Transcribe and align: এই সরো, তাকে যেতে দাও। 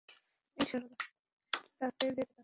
এই 0.57 0.65
সরো, 0.69 0.87
তাকে 1.79 2.05
যেতে 2.09 2.23
দাও। 2.29 2.39